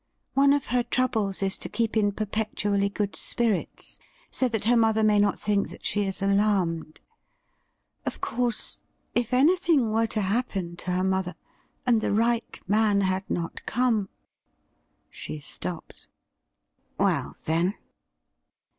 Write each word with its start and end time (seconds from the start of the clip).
One 0.33 0.51
of 0.51 0.65
her 0.73 0.81
troubles 0.81 1.43
is 1.43 1.59
to 1.59 1.69
keep 1.69 1.95
in 1.95 2.11
perpetually 2.13 2.89
good 2.89 3.15
spirits, 3.15 3.99
so 4.31 4.47
that 4.47 4.63
her 4.65 4.75
mother 4.75 5.03
may 5.03 5.19
not 5.19 5.37
think 5.37 5.69
that 5.69 5.85
she 5.85 6.05
is 6.05 6.23
alarmed. 6.23 6.99
Of 8.03 8.19
course, 8.19 8.79
if 9.13 9.31
anything 9.31 9.91
were 9.91 10.07
to 10.07 10.21
happen 10.21 10.75
to 10.77 10.89
her 10.93 11.03
mother, 11.03 11.35
and 11.85 12.01
the 12.01 12.11
right 12.13 12.59
man 12.67 13.01
had 13.01 13.29
not 13.29 13.67
come' 13.67 14.09
She 15.21 15.39
stopped. 15.39 16.07
'Well, 16.97 17.35
then?' 17.45 17.75